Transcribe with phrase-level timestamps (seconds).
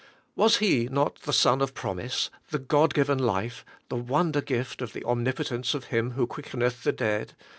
[0.35, 4.93] Was he not the son of promise, the God given life, the wonder gift of
[4.93, 7.35] the omnipotence of Him who quickeneth the dead?